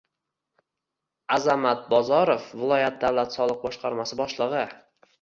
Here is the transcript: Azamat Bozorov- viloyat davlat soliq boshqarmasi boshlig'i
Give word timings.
Azamat 1.35 1.85
Bozorov- 1.93 2.49
viloyat 2.65 3.01
davlat 3.07 3.39
soliq 3.39 3.65
boshqarmasi 3.71 4.23
boshlig'i 4.27 4.69